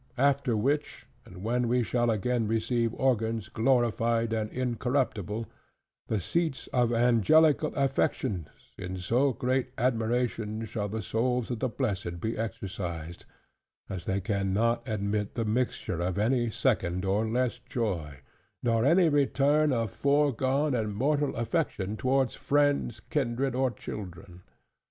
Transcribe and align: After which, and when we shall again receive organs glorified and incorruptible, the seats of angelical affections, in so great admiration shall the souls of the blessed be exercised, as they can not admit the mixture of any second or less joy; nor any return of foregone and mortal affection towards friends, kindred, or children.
After 0.17 0.57
which, 0.57 1.05
and 1.27 1.43
when 1.43 1.67
we 1.67 1.83
shall 1.83 2.09
again 2.09 2.47
receive 2.47 2.91
organs 2.95 3.49
glorified 3.49 4.33
and 4.33 4.49
incorruptible, 4.51 5.45
the 6.07 6.19
seats 6.19 6.65
of 6.73 6.91
angelical 6.91 7.71
affections, 7.75 8.47
in 8.79 8.97
so 8.97 9.31
great 9.31 9.73
admiration 9.77 10.65
shall 10.65 10.89
the 10.89 11.03
souls 11.03 11.51
of 11.51 11.59
the 11.59 11.69
blessed 11.69 12.19
be 12.19 12.35
exercised, 12.35 13.25
as 13.89 14.05
they 14.05 14.19
can 14.21 14.53
not 14.55 14.81
admit 14.89 15.35
the 15.35 15.45
mixture 15.45 16.01
of 16.01 16.17
any 16.17 16.49
second 16.49 17.05
or 17.05 17.27
less 17.27 17.59
joy; 17.69 18.21
nor 18.63 18.83
any 18.83 19.07
return 19.07 19.71
of 19.71 19.91
foregone 19.91 20.73
and 20.73 20.95
mortal 20.95 21.35
affection 21.35 21.95
towards 21.95 22.33
friends, 22.33 23.01
kindred, 23.11 23.53
or 23.53 23.69
children. 23.69 24.41